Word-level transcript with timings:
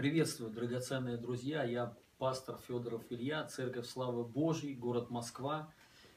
Приветствую, 0.00 0.50
драгоценные 0.50 1.18
друзья. 1.18 1.62
Я 1.62 1.94
пастор 2.16 2.56
Федоров 2.66 3.02
Илья, 3.10 3.44
Церковь 3.44 3.86
Славы 3.86 4.24
Божьей, 4.24 4.74
город 4.74 5.10
Москва. 5.10 5.70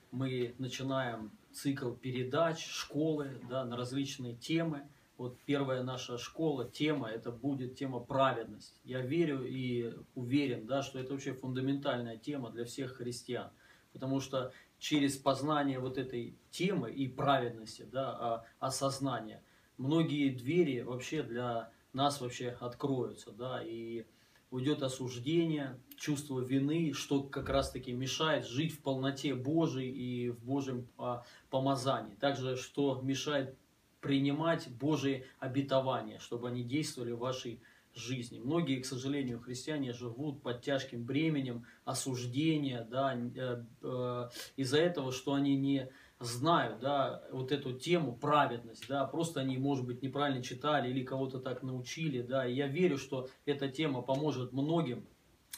Мы 0.10 0.56
начинаем 0.58 1.34
цикл 1.52 1.92
передач, 1.92 2.66
школы 2.66 3.42
да, 3.50 3.66
на 3.66 3.76
различные 3.76 4.36
темы. 4.36 4.88
Вот 5.18 5.38
первая 5.46 5.84
наша 5.84 6.18
школа, 6.18 6.64
тема, 6.64 7.10
это 7.10 7.30
будет 7.30 7.76
тема 7.76 8.00
праведность. 8.00 8.80
Я 8.86 9.02
верю 9.02 9.44
и 9.44 9.94
уверен, 10.16 10.66
да, 10.66 10.82
что 10.82 10.98
это 10.98 11.12
вообще 11.12 11.34
фундаментальная 11.34 12.16
тема 12.16 12.52
для 12.52 12.64
всех 12.64 12.96
христиан. 12.96 13.52
Потому 13.92 14.22
что 14.22 14.54
через 14.80 15.18
познание 15.18 15.80
вот 15.80 15.98
этой 15.98 16.38
темы 16.52 16.90
и 16.90 17.10
праведности, 17.10 17.86
да, 17.92 18.12
а, 18.18 18.46
осознания, 18.60 19.44
многие 19.76 20.30
двери 20.30 20.80
вообще 20.80 21.22
для 21.22 21.70
нас 21.94 22.22
вообще 22.22 22.58
откроются, 22.60 23.32
да, 23.32 23.62
и 23.64 24.06
уйдет 24.52 24.84
осуждение, 24.84 25.80
чувство 25.98 26.40
вины, 26.40 26.94
что 26.94 27.24
как 27.24 27.50
раз-таки 27.50 27.92
мешает 27.92 28.46
жить 28.46 28.74
в 28.74 28.82
полноте 28.82 29.34
Божией 29.34 29.92
и 29.92 30.30
в 30.30 30.44
Божьем 30.44 30.88
а, 30.98 31.24
помазании. 31.50 32.16
Также, 32.16 32.56
что 32.56 33.02
мешает 33.02 33.58
принимать 34.00 34.70
Божие 34.70 35.26
обетования, 35.40 36.20
чтобы 36.20 36.50
они 36.50 36.64
действовали 36.64 37.14
в 37.14 37.20
вашей 37.20 37.62
жизни. 37.96 38.40
Многие, 38.40 38.80
к 38.80 38.86
сожалению, 38.86 39.40
христиане 39.40 39.94
живут 39.94 40.42
под 40.42 40.62
тяжким 40.62 41.04
бременем 41.04 41.66
осуждения, 41.86 42.88
да, 42.90 43.16
э, 43.16 43.64
э, 43.82 44.30
из-за 44.56 44.80
этого, 44.80 45.12
что 45.12 45.34
они 45.34 45.56
не 45.56 45.90
знают, 46.20 46.80
да, 46.80 47.24
вот 47.32 47.52
эту 47.52 47.74
тему 47.74 48.16
праведность, 48.16 48.88
да, 48.88 49.06
просто 49.06 49.42
они, 49.42 49.58
может 49.58 49.86
быть, 49.86 50.02
неправильно 50.02 50.42
читали 50.42 50.90
или 50.90 51.04
кого-то 51.04 51.40
так 51.40 51.64
научили, 51.64 52.22
да, 52.22 52.48
и 52.48 52.54
я 52.54 52.68
верю, 52.68 52.98
что 52.98 53.30
эта 53.46 53.68
тема 53.68 54.02
поможет 54.02 54.54
многим 54.54 55.06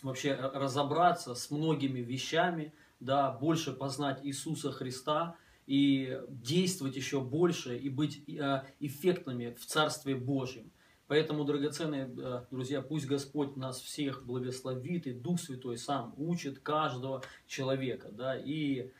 вообще 0.01 0.33
разобраться 0.33 1.35
с 1.35 1.51
многими 1.51 1.99
вещами, 1.99 2.73
да, 2.99 3.31
больше 3.31 3.73
познать 3.73 4.19
Иисуса 4.23 4.71
Христа 4.71 5.35
и 5.67 6.19
действовать 6.29 6.95
еще 6.95 7.21
больше 7.21 7.77
и 7.77 7.89
быть 7.89 8.23
э, 8.27 8.63
эффектными 8.79 9.53
в 9.53 9.65
Царстве 9.65 10.15
Божьем. 10.15 10.71
Поэтому, 11.07 11.43
драгоценные 11.43 12.11
э, 12.17 12.45
друзья, 12.49 12.81
пусть 12.81 13.05
Господь 13.05 13.55
нас 13.55 13.79
всех 13.79 14.25
благословит, 14.25 15.07
и 15.07 15.13
Дух 15.13 15.39
Святой 15.39 15.77
сам 15.77 16.13
учит 16.17 16.59
каждого 16.59 17.23
человека. 17.47 18.09
Да, 18.11 18.35
и 18.35 18.91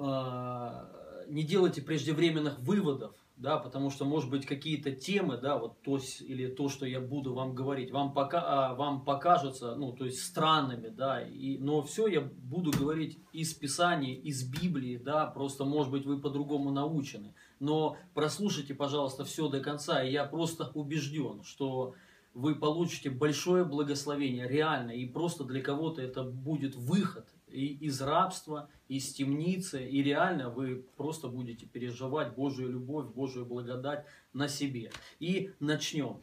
не 0.00 1.42
делайте 1.44 1.82
преждевременных 1.82 2.58
выводов, 2.60 3.14
да, 3.40 3.56
потому 3.56 3.90
что, 3.90 4.04
может 4.04 4.28
быть, 4.28 4.44
какие-то 4.44 4.92
темы, 4.92 5.38
да, 5.38 5.56
вот 5.56 5.80
то, 5.80 5.98
или 6.20 6.46
то, 6.46 6.68
что 6.68 6.84
я 6.84 7.00
буду 7.00 7.32
вам 7.32 7.54
говорить, 7.54 7.90
вам, 7.90 8.12
пока, 8.12 8.42
а, 8.44 8.74
вам 8.74 9.02
покажутся, 9.02 9.74
ну, 9.76 9.92
то 9.92 10.04
есть 10.04 10.22
странными, 10.22 10.88
да, 10.88 11.22
и, 11.22 11.56
но 11.56 11.82
все 11.82 12.06
я 12.06 12.20
буду 12.20 12.70
говорить 12.70 13.18
из 13.32 13.54
Писания, 13.54 14.14
из 14.14 14.44
Библии, 14.44 14.98
да, 14.98 15.26
просто, 15.26 15.64
может 15.64 15.90
быть, 15.90 16.04
вы 16.04 16.20
по-другому 16.20 16.70
научены, 16.70 17.34
но 17.60 17.96
прослушайте, 18.12 18.74
пожалуйста, 18.74 19.24
все 19.24 19.48
до 19.48 19.60
конца, 19.60 20.02
и 20.02 20.12
я 20.12 20.26
просто 20.26 20.70
убежден, 20.74 21.42
что 21.42 21.94
вы 22.34 22.54
получите 22.54 23.08
большое 23.08 23.64
благословение, 23.64 24.48
реально, 24.48 24.90
и 24.90 25.06
просто 25.06 25.44
для 25.44 25.62
кого-то 25.62 26.02
это 26.02 26.24
будет 26.24 26.74
выход 26.76 27.26
и 27.52 27.66
из 27.66 28.00
рабства, 28.00 28.68
из 28.88 29.12
темницы, 29.12 29.86
и 29.86 30.02
реально 30.02 30.50
вы 30.50 30.84
просто 30.96 31.28
будете 31.28 31.66
переживать 31.66 32.34
Божию 32.34 32.70
любовь, 32.70 33.06
Божию 33.06 33.46
благодать 33.46 34.04
на 34.32 34.48
себе. 34.48 34.90
И 35.18 35.52
начнем. 35.60 36.18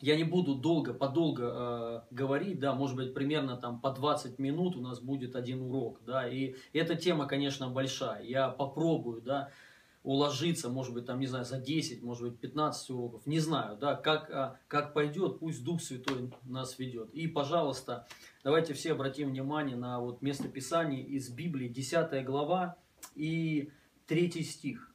Я 0.00 0.16
не 0.16 0.24
буду 0.24 0.54
долго, 0.54 0.92
подолго 0.92 2.04
э, 2.10 2.14
говорить, 2.14 2.58
да, 2.58 2.74
может 2.74 2.96
быть, 2.96 3.14
примерно 3.14 3.56
там 3.56 3.80
по 3.80 3.90
20 3.90 4.38
минут 4.38 4.76
у 4.76 4.80
нас 4.82 5.00
будет 5.00 5.34
один 5.34 5.62
урок, 5.62 6.00
да, 6.04 6.28
и 6.28 6.54
эта 6.74 6.96
тема, 6.96 7.26
конечно, 7.26 7.70
большая, 7.70 8.22
я 8.22 8.50
попробую, 8.50 9.22
да, 9.22 9.50
уложиться, 10.06 10.68
может 10.68 10.94
быть, 10.94 11.04
там, 11.04 11.18
не 11.18 11.26
знаю, 11.26 11.44
за 11.44 11.58
10, 11.58 12.00
может 12.04 12.22
быть, 12.22 12.38
15 12.38 12.90
уроков, 12.90 13.26
не 13.26 13.40
знаю, 13.40 13.76
да, 13.76 13.96
как, 13.96 14.30
а, 14.30 14.56
как 14.68 14.94
пойдет, 14.94 15.40
пусть 15.40 15.64
Дух 15.64 15.82
Святой 15.82 16.30
нас 16.44 16.78
ведет. 16.78 17.10
И, 17.12 17.26
пожалуйста, 17.26 18.06
давайте 18.44 18.72
все 18.72 18.92
обратим 18.92 19.30
внимание 19.30 19.76
на 19.76 19.98
вот 19.98 20.22
место 20.22 20.46
Писания 20.46 21.02
из 21.02 21.28
Библии, 21.28 21.66
10 21.66 22.24
глава 22.24 22.76
и 23.16 23.72
3 24.06 24.44
стих. 24.44 24.94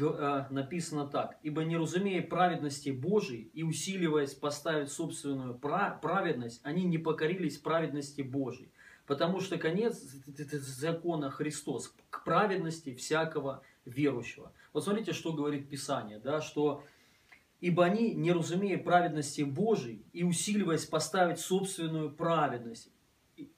А, 0.00 0.48
написано 0.50 1.06
так. 1.06 1.38
«Ибо 1.44 1.62
не 1.62 1.76
разумея 1.76 2.22
праведности 2.22 2.90
Божией 2.90 3.52
и 3.54 3.62
усиливаясь 3.62 4.34
поставить 4.34 4.90
собственную 4.90 5.54
праведность, 5.54 6.60
они 6.64 6.82
не 6.84 6.98
покорились 6.98 7.58
праведности 7.58 8.22
Божией. 8.22 8.72
Потому 9.06 9.40
что 9.40 9.58
конец 9.58 10.00
закона 10.00 11.30
Христос 11.30 11.94
к 12.10 12.24
праведности 12.24 12.94
всякого 12.94 13.62
верующего. 13.84 14.52
Вот 14.72 14.84
смотрите, 14.84 15.12
что 15.12 15.32
говорит 15.32 15.68
Писание, 15.68 16.18
да, 16.18 16.40
что 16.40 16.84
«Ибо 17.60 17.84
они, 17.84 18.12
не 18.14 18.32
разумея 18.32 18.76
праведности 18.76 19.42
Божией 19.42 20.04
и 20.12 20.24
усиливаясь 20.24 20.84
поставить 20.84 21.38
собственную 21.38 22.10
праведность, 22.10 22.90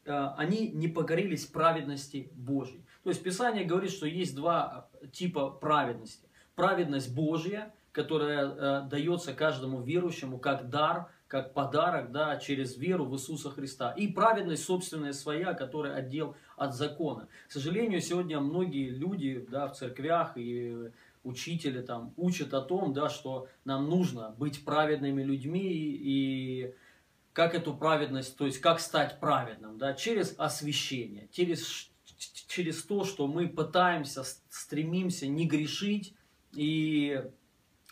а, 0.06 0.34
они 0.36 0.68
не 0.68 0.88
покорились 0.88 1.46
праведности 1.46 2.30
Божьей». 2.34 2.84
То 3.02 3.10
есть 3.10 3.22
Писание 3.22 3.64
говорит, 3.64 3.90
что 3.90 4.06
есть 4.06 4.34
два 4.34 4.90
типа 5.12 5.50
праведности. 5.50 6.28
Праведность 6.54 7.14
Божья, 7.14 7.74
которая 7.92 8.46
э, 8.46 8.88
дается 8.88 9.34
каждому 9.34 9.80
верующему 9.80 10.38
как 10.38 10.68
дар– 10.68 11.10
как 11.34 11.52
подарок, 11.52 12.12
да, 12.12 12.36
через 12.36 12.76
веру 12.76 13.06
в 13.06 13.14
Иисуса 13.14 13.50
Христа. 13.50 13.90
И 13.90 14.06
праведность 14.06 14.64
собственная 14.64 15.12
своя, 15.12 15.54
которая 15.54 15.96
отдел 15.96 16.36
от 16.56 16.74
закона. 16.74 17.28
К 17.48 17.52
сожалению, 17.52 18.00
сегодня 18.00 18.40
многие 18.40 18.90
люди, 18.90 19.46
да, 19.50 19.68
в 19.68 19.76
церквях 19.76 20.36
и 20.36 20.90
учители 21.24 21.80
там 21.80 22.12
учат 22.16 22.54
о 22.54 22.60
том, 22.60 22.92
да, 22.92 23.08
что 23.08 23.48
нам 23.64 23.88
нужно 23.88 24.34
быть 24.38 24.64
праведными 24.64 25.22
людьми 25.22 25.62
и 25.62 26.74
как 27.32 27.54
эту 27.54 27.74
праведность, 27.74 28.36
то 28.36 28.46
есть 28.46 28.60
как 28.60 28.78
стать 28.78 29.18
праведным, 29.18 29.78
да, 29.78 29.94
через 29.94 30.34
освящение, 30.38 31.28
через, 31.32 31.90
через 32.46 32.82
то, 32.84 33.04
что 33.04 33.26
мы 33.26 33.48
пытаемся, 33.48 34.22
стремимся 34.50 35.26
не 35.26 35.46
грешить 35.46 36.14
и 36.52 37.24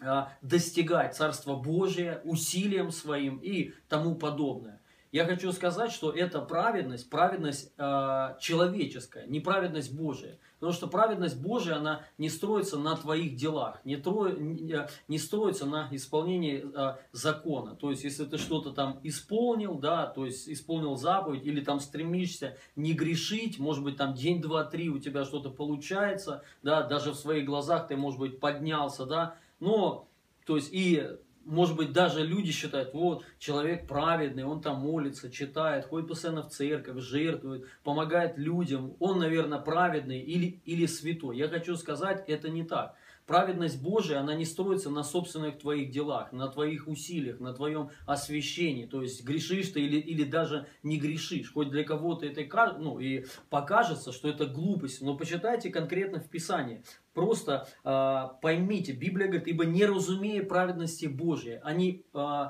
а, 0.00 0.32
достигать 0.42 1.16
Царства 1.16 1.56
Божия 1.56 2.20
усилием 2.24 2.90
своим 2.90 3.38
и 3.38 3.72
тому 3.88 4.14
подобное. 4.14 4.80
Я 5.12 5.26
хочу 5.26 5.52
сказать, 5.52 5.92
что 5.92 6.10
это 6.10 6.40
праведность, 6.40 7.10
праведность 7.10 7.70
э, 7.76 8.36
человеческая, 8.40 9.26
не 9.26 9.40
праведность 9.40 9.94
Божия. 9.94 10.38
Потому 10.58 10.72
что 10.72 10.86
праведность 10.86 11.38
Божия, 11.38 11.76
она 11.76 12.00
не 12.16 12.30
строится 12.30 12.78
на 12.78 12.96
твоих 12.96 13.36
делах, 13.36 13.84
не, 13.84 13.98
тро, 13.98 14.30
не, 14.30 14.88
не 15.08 15.18
строится 15.18 15.66
на 15.66 15.88
исполнении 15.90 16.64
э, 16.64 16.96
закона. 17.12 17.76
То 17.76 17.90
есть, 17.90 18.04
если 18.04 18.24
ты 18.24 18.38
что-то 18.38 18.70
там 18.70 19.00
исполнил, 19.02 19.74
да, 19.74 20.06
то 20.06 20.24
есть 20.24 20.48
исполнил 20.48 20.96
заповедь, 20.96 21.44
или 21.44 21.60
там 21.60 21.80
стремишься 21.80 22.56
не 22.74 22.94
грешить, 22.94 23.58
может 23.58 23.84
быть, 23.84 23.98
там 23.98 24.14
день, 24.14 24.40
два, 24.40 24.64
три 24.64 24.88
у 24.88 24.98
тебя 24.98 25.26
что-то 25.26 25.50
получается, 25.50 26.42
да, 26.62 26.84
даже 26.84 27.10
в 27.10 27.16
своих 27.16 27.44
глазах 27.44 27.86
ты, 27.86 27.96
может 27.96 28.18
быть, 28.18 28.40
поднялся, 28.40 29.04
да, 29.04 29.36
но, 29.60 30.08
то 30.46 30.56
есть, 30.56 30.70
и, 30.72 31.06
может 31.44 31.76
быть, 31.76 31.92
даже 31.92 32.25
люди 32.25 32.53
считают, 32.53 32.94
вот, 32.94 33.25
человек 33.38 33.86
праведный, 33.86 34.44
он 34.44 34.60
там 34.60 34.80
молится, 34.80 35.30
читает, 35.30 35.86
ходит 35.86 36.08
постоянно 36.08 36.42
в 36.42 36.50
церковь, 36.50 37.03
жертвует, 37.03 37.66
помогает 37.82 38.38
людям, 38.38 38.97
он, 38.98 39.19
наверное, 39.19 39.58
праведный 39.58 40.20
или, 40.20 40.60
или 40.64 40.86
святой. 40.86 41.36
Я 41.36 41.48
хочу 41.48 41.76
сказать, 41.76 42.25
это 42.28 42.48
не 42.48 42.64
так. 42.64 42.94
Праведность 43.26 43.81
Божия, 43.81 44.19
она 44.19 44.34
не 44.34 44.44
строится 44.44 44.91
на 44.91 45.04
собственных 45.04 45.58
твоих 45.58 45.91
делах, 45.91 46.32
на 46.32 46.48
твоих 46.48 46.88
усилиях, 46.88 47.38
на 47.38 47.54
твоем 47.54 47.91
освящении. 48.04 48.84
То 48.86 49.00
есть 49.00 49.25
грешишь 49.25 49.69
ты 49.69 49.81
или, 49.81 49.96
или 49.96 50.25
даже 50.25 50.66
не 50.82 50.99
грешишь. 50.99 51.52
Хоть 51.52 51.70
для 51.70 51.84
кого-то 51.84 52.26
это 52.26 52.43
ну, 52.78 52.99
и 52.99 53.25
покажется, 53.49 54.11
что 54.12 54.28
это 54.28 54.46
глупость. 54.46 55.02
Но 55.02 55.16
почитайте 55.16 55.70
конкретно 55.70 56.19
в 56.19 56.28
Писании. 56.28 56.82
Просто 57.14 57.69
э, 57.85 58.29
поймите, 58.41 58.93
Библия 58.93 59.26
говорит, 59.26 59.47
ибо 59.49 59.64
не 59.64 59.85
разумея 59.85 60.43
праведности 60.43 61.06
Божией, 61.06 61.61
они 61.62 62.05
э, 62.14 62.44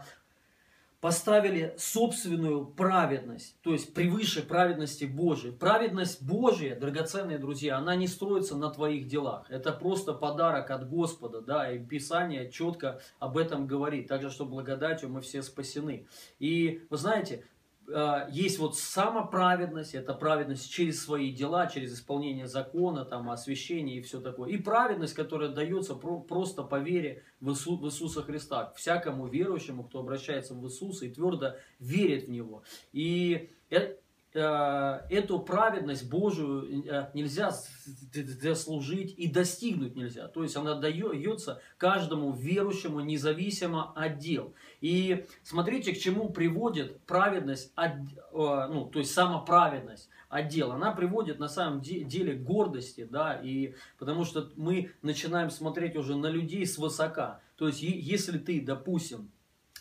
поставили 1.02 1.74
собственную 1.78 2.64
праведность, 2.64 3.56
то 3.62 3.72
есть 3.72 3.92
превыше 3.92 4.40
праведности 4.40 5.04
Божией. 5.04 5.52
Праведность 5.52 6.22
Божия, 6.22 6.78
драгоценные 6.78 7.38
друзья, 7.38 7.76
она 7.76 7.96
не 7.96 8.06
строится 8.06 8.56
на 8.56 8.70
твоих 8.70 9.08
делах. 9.08 9.50
Это 9.50 9.72
просто 9.72 10.12
подарок 10.12 10.70
от 10.70 10.88
Господа, 10.88 11.40
да, 11.40 11.72
и 11.72 11.80
Писание 11.80 12.52
четко 12.52 13.00
об 13.18 13.36
этом 13.36 13.66
говорит. 13.66 14.06
Также, 14.06 14.30
что 14.30 14.44
благодатью 14.44 15.08
мы 15.08 15.22
все 15.22 15.42
спасены. 15.42 16.06
И 16.38 16.86
вы 16.88 16.96
знаете, 16.96 17.44
есть 18.30 18.58
вот 18.58 18.76
самоправедность, 18.76 19.94
это 19.94 20.14
праведность 20.14 20.70
через 20.70 21.02
свои 21.02 21.32
дела, 21.32 21.66
через 21.66 21.94
исполнение 21.94 22.46
закона, 22.46 23.04
там, 23.04 23.30
освящение 23.30 23.98
и 23.98 24.02
все 24.02 24.20
такое. 24.20 24.50
И 24.50 24.56
праведность, 24.56 25.14
которая 25.14 25.50
дается 25.50 25.94
про, 25.94 26.20
просто 26.20 26.62
по 26.62 26.78
вере 26.78 27.24
в 27.40 27.50
Иисуса 27.50 28.22
Христа. 28.22 28.72
Всякому 28.76 29.26
верующему, 29.26 29.84
кто 29.84 30.00
обращается 30.00 30.54
в 30.54 30.64
Иисуса 30.64 31.06
и 31.06 31.10
твердо 31.10 31.56
верит 31.78 32.24
в 32.26 32.30
Него. 32.30 32.62
И 32.92 33.50
Э, 33.72 33.94
эту 34.34 35.40
праведность 35.40 36.08
Божию 36.08 36.86
э, 36.86 37.10
нельзя 37.12 37.52
заслужить 38.40 39.14
и 39.18 39.26
достигнуть 39.26 39.94
нельзя. 39.94 40.28
То 40.28 40.42
есть 40.42 40.56
она 40.56 40.74
дается 40.74 41.60
каждому 41.76 42.32
верующему 42.32 43.00
независимо 43.00 43.92
от 43.94 44.18
дел. 44.18 44.54
И 44.80 45.26
смотрите, 45.42 45.92
к 45.92 45.98
чему 45.98 46.30
приводит 46.30 47.00
праведность, 47.02 47.72
от, 47.74 47.92
э, 47.92 47.98
ну, 48.32 48.86
то 48.86 49.00
есть 49.00 49.12
самоправедность 49.12 50.08
от 50.30 50.48
дел. 50.48 50.72
Она 50.72 50.92
приводит 50.92 51.38
на 51.38 51.48
самом 51.48 51.82
деле 51.82 52.32
к 52.34 52.42
гордости, 52.42 53.06
да, 53.10 53.34
и 53.34 53.74
потому 53.98 54.24
что 54.24 54.50
мы 54.56 54.92
начинаем 55.02 55.50
смотреть 55.50 55.94
уже 55.94 56.16
на 56.16 56.28
людей 56.28 56.66
свысока. 56.66 57.40
То 57.56 57.66
есть 57.66 57.82
если 57.82 58.38
ты, 58.38 58.62
допустим, 58.62 59.30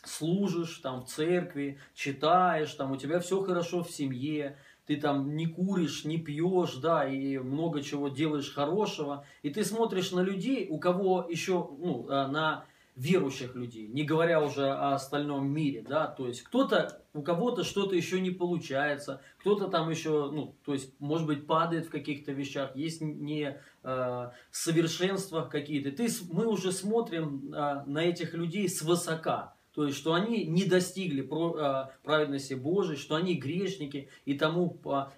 служишь 0.03 0.77
там 0.77 1.01
в 1.01 1.07
церкви, 1.07 1.79
читаешь, 1.93 2.73
там 2.73 2.91
у 2.91 2.97
тебя 2.97 3.19
все 3.19 3.41
хорошо 3.43 3.83
в 3.83 3.91
семье, 3.91 4.57
ты 4.85 4.97
там 4.97 5.35
не 5.35 5.47
куришь, 5.47 6.05
не 6.05 6.17
пьешь, 6.17 6.75
да, 6.75 7.07
и 7.07 7.37
много 7.37 7.81
чего 7.81 8.09
делаешь 8.09 8.53
хорошего, 8.53 9.25
и 9.41 9.49
ты 9.49 9.63
смотришь 9.63 10.11
на 10.11 10.21
людей, 10.21 10.67
у 10.69 10.79
кого 10.79 11.25
еще, 11.29 11.69
ну, 11.79 12.07
а, 12.09 12.27
на 12.27 12.65
верующих 12.95 13.55
людей, 13.55 13.87
не 13.87 14.03
говоря 14.03 14.43
уже 14.43 14.69
о 14.69 14.93
остальном 14.93 15.47
мире, 15.47 15.83
да, 15.87 16.07
то 16.07 16.27
есть 16.27 16.41
кто-то, 16.43 17.01
у 17.13 17.21
кого-то 17.21 17.63
что-то 17.63 17.95
еще 17.95 18.19
не 18.19 18.31
получается, 18.31 19.21
кто-то 19.39 19.69
там 19.69 19.89
еще, 19.89 20.29
ну, 20.31 20.55
то 20.65 20.73
есть, 20.73 20.93
может 20.99 21.25
быть, 21.25 21.47
падает 21.47 21.85
в 21.85 21.89
каких-то 21.89 22.33
вещах, 22.33 22.75
есть 22.75 23.01
не 23.01 23.57
э, 23.83 24.29
совершенства 24.51 25.41
какие-то. 25.49 25.91
Ты, 25.91 26.09
мы 26.31 26.45
уже 26.47 26.71
смотрим 26.71 27.53
э, 27.53 27.83
на 27.85 28.03
этих 28.03 28.33
людей 28.33 28.67
свысока, 28.67 29.55
то 29.73 29.85
есть, 29.85 29.97
что 29.97 30.13
они 30.13 30.45
не 30.45 30.65
достигли 30.65 31.27
а, 31.31 31.91
праведности 32.03 32.53
Божией, 32.55 32.97
что 32.97 33.15
они 33.15 33.35
грешники 33.35 34.09
и 34.25 34.33
тому 34.33 34.69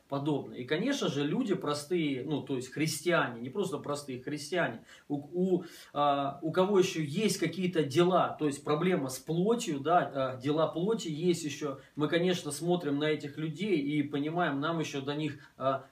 подобное. 0.10 0.60
И, 0.60 0.64
конечно 0.64 1.08
же, 1.08 1.26
люди 1.26 1.56
простые, 1.56 2.24
ну, 2.24 2.44
то 2.44 2.56
есть 2.56 2.72
христиане, 2.72 3.42
не 3.42 3.50
просто 3.50 3.80
простые 3.80 4.22
христиане, 4.22 4.82
у, 5.08 5.16
у, 5.16 5.64
а, 5.92 6.40
у 6.44 6.52
кого 6.52 6.78
еще 6.78 7.04
есть 7.04 7.40
какие-то 7.40 7.84
дела, 7.84 8.36
то 8.38 8.46
есть 8.46 8.64
проблема 8.64 9.10
с 9.10 9.18
плотью, 9.18 9.80
да, 9.80 10.12
а, 10.14 10.38
дела 10.38 10.68
плоти 10.68 11.08
есть 11.08 11.44
еще, 11.44 11.80
мы, 11.96 12.08
конечно, 12.08 12.52
смотрим 12.52 13.00
на 13.00 13.06
этих 13.06 13.38
людей 13.38 13.78
и 13.78 14.04
понимаем, 14.04 14.60
нам 14.60 14.80
еще 14.80 15.02
до 15.02 15.16
них 15.16 15.40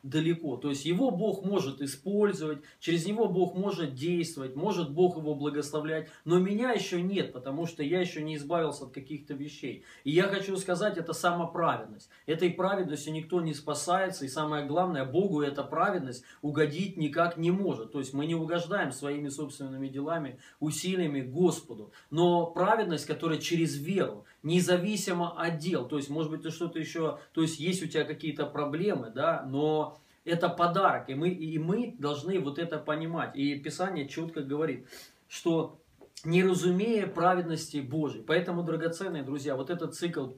далеко. 0.04 0.58
То 0.58 0.69
есть, 0.69 0.86
его 0.86 1.10
Бог 1.10 1.44
может 1.44 1.81
использовать, 1.81 2.60
через 2.80 3.06
него 3.06 3.28
Бог 3.28 3.56
может 3.56 3.96
действовать, 3.96 4.56
может 4.56 4.92
Бог 4.92 5.18
его 5.18 5.34
благословлять, 5.34 6.10
но 6.25 6.38
меня 6.38 6.72
еще 6.72 7.02
нет, 7.02 7.34
потому 7.34 7.66
что 7.66 7.81
я 7.81 8.00
еще 8.00 8.22
не 8.22 8.36
избавлен 8.36 8.50
избавился 8.51 8.86
от 8.86 8.94
каких-то 8.94 9.33
вещей. 9.33 9.83
И 10.03 10.12
я 10.12 10.24
хочу 10.24 10.57
сказать, 10.57 10.98
это 10.98 11.13
самоправедность. 11.13 12.09
Этой 12.25 12.50
праведностью 12.50 13.13
никто 13.13 13.39
не 13.42 13.53
спасается, 13.53 14.25
и 14.25 14.27
самое 14.27 14.65
главное, 14.65 15.06
Богу 15.06 15.42
эта 15.42 15.63
праведность 15.63 16.24
угодить 16.42 16.98
никак 16.98 17.38
не 17.38 17.51
может. 17.51 17.92
То 17.94 18.00
есть 18.00 18.13
мы 18.13 18.25
не 18.25 18.36
угождаем 18.36 18.92
своими 18.92 19.30
собственными 19.30 19.88
делами, 19.88 20.38
усилиями 20.59 21.21
Господу. 21.21 21.92
Но 22.09 22.48
праведность, 22.48 23.06
которая 23.06 23.39
через 23.39 23.77
веру, 23.77 24.25
независимо 24.44 25.31
от 25.42 25.57
дел, 25.57 25.88
то 25.88 25.98
есть 25.98 26.09
может 26.09 26.31
быть 26.31 26.44
ты 26.44 26.51
что-то 26.51 26.80
еще, 26.80 27.19
то 27.33 27.42
есть 27.42 27.59
есть 27.59 27.83
у 27.83 27.88
тебя 27.88 28.03
какие-то 28.03 28.45
проблемы, 28.45 29.12
да, 29.15 29.45
но 29.48 29.98
это 30.25 30.50
подарок, 30.50 31.09
и 31.09 31.15
мы, 31.15 31.30
и 31.30 31.57
мы 31.57 31.95
должны 31.98 32.39
вот 32.39 32.59
это 32.59 32.77
понимать. 32.77 33.36
И 33.36 33.56
Писание 33.56 34.07
четко 34.07 34.42
говорит, 34.42 34.88
что 35.27 35.81
не 36.24 36.44
разумея 36.44 37.08
праведности 37.08 37.78
Божьей. 37.78 38.22
Поэтому, 38.22 38.63
драгоценные 38.63 39.24
друзья, 39.24 39.56
вот 39.56 39.69
этот 39.69 39.96
цикл 39.96 40.34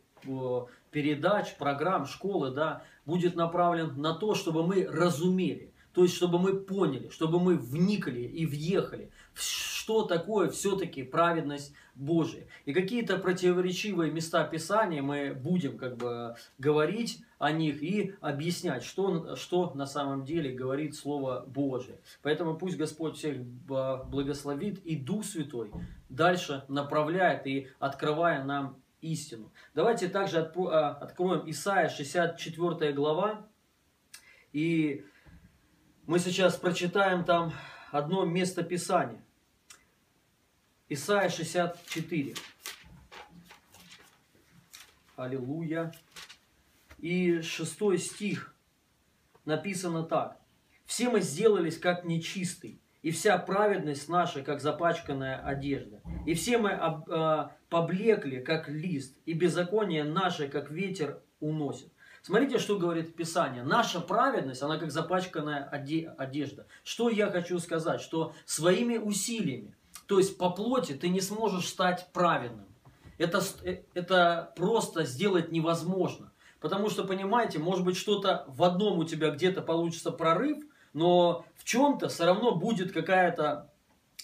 передач, 0.92 1.56
программ, 1.58 2.06
школы, 2.06 2.52
да, 2.52 2.84
будет 3.06 3.36
направлен 3.36 4.00
на 4.00 4.14
то, 4.14 4.36
чтобы 4.36 4.66
мы 4.66 4.86
разумели. 4.86 5.73
То 5.94 6.04
есть, 6.04 6.16
чтобы 6.16 6.40
мы 6.40 6.60
поняли, 6.60 7.10
чтобы 7.10 7.40
мы 7.40 7.56
вникли 7.56 8.22
и 8.22 8.46
въехали, 8.46 9.12
что 9.34 10.04
такое 10.04 10.50
все-таки 10.50 11.04
праведность 11.04 11.74
Божия. 11.96 12.48
И 12.66 12.74
какие-то 12.74 13.18
противоречивые 13.18 14.12
места 14.12 14.44
Писания 14.44 15.04
мы 15.04 15.34
будем 15.34 15.78
как 15.78 15.98
бы 15.98 16.36
говорить 16.58 17.24
о 17.38 17.52
них 17.52 17.84
и 17.84 18.16
объяснять, 18.22 18.84
что, 18.84 19.36
что 19.36 19.72
на 19.76 19.86
самом 19.86 20.26
деле 20.26 20.52
говорит 20.52 20.96
Слово 20.96 21.46
Божие. 21.46 22.00
Поэтому 22.24 22.58
пусть 22.58 22.78
Господь 22.78 23.18
всех 23.18 23.44
благословит 23.44 24.80
и 24.86 24.96
Дух 24.96 25.26
Святой 25.26 25.72
дальше 26.10 26.64
направляет 26.68 27.46
и 27.46 27.68
открывая 27.80 28.44
нам 28.44 28.78
истину. 29.02 29.52
Давайте 29.76 30.08
также 30.08 30.40
а, 30.40 30.90
откроем 31.02 31.44
Исаия 31.50 31.90
64 31.90 32.94
глава 32.94 33.46
и 34.54 35.06
мы 36.06 36.20
сейчас 36.20 36.58
прочитаем 36.58 37.24
там 37.24 37.54
одно 37.92 38.26
место 38.26 38.64
Писания. 38.64 39.24
Исайя 40.90 41.30
64. 41.30 42.36
Аллилуйя. 45.16 45.94
И 47.00 47.42
шестой 47.42 47.98
стих 47.98 48.56
написано 49.46 50.04
так. 50.04 50.40
«Все 50.86 51.10
мы 51.10 51.22
сделались 51.22 51.78
как 51.78 52.04
нечистый, 52.04 52.82
и 53.02 53.12
вся 53.12 53.38
праведность 53.38 54.10
наша, 54.10 54.44
как 54.44 54.62
запачканная 54.62 55.38
одежда. 55.38 56.02
И 56.26 56.34
все 56.34 56.58
мы 56.58 56.72
э, 56.72 57.50
поблекли, 57.70 58.42
как 58.42 58.70
лист, 58.70 59.18
и 59.26 59.34
беззаконие 59.34 60.04
наше, 60.04 60.48
как 60.48 60.70
ветер, 60.72 61.22
уносит. 61.40 61.92
Смотрите, 62.26 62.58
что 62.58 62.80
говорит 62.80 63.18
Писание. 63.18 63.64
Наша 63.64 64.00
праведность, 64.00 64.62
она 64.62 64.78
как 64.78 64.92
запачканная 64.92 65.66
одежда. 65.66 66.66
Что 66.86 67.10
я 67.10 67.30
хочу 67.30 67.60
сказать? 67.60 68.00
Что 68.00 68.34
своими 68.46 68.98
усилиями, 68.98 69.76
то 70.08 70.20
есть 70.20 70.38
по 70.38 70.50
плоти, 70.50 70.94
ты 70.94 71.10
не 71.10 71.20
сможешь 71.20 71.68
стать 71.68 72.08
праведным. 72.14 72.66
Это, 73.18 73.44
э, 73.66 73.82
это 73.94 74.54
просто 74.56 75.04
сделать 75.04 75.52
невозможно. 75.52 76.32
Потому 76.62 76.90
что, 76.90 77.04
понимаете, 77.04 77.60
может 77.60 77.84
быть 77.84 77.98
что-то 77.98 78.46
в 78.48 78.64
одном 78.64 79.00
у 79.00 79.04
тебя 79.04 79.32
где-то 79.32 79.62
получится 79.62 80.10
прорыв, 80.10 80.64
но 80.94 81.46
в 81.58 81.66
чем-то 81.66 82.08
все 82.08 82.24
равно 82.24 82.56
будет 82.56 82.94
какая-то 82.94 83.73